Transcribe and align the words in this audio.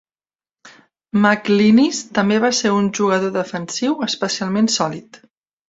McInnis 1.25 1.99
també 2.19 2.41
va 2.45 2.51
ser 2.61 2.73
un 2.79 2.89
jugador 3.03 3.37
defensiu 3.39 3.97
especialment 4.11 4.75
sòlid. 4.81 5.25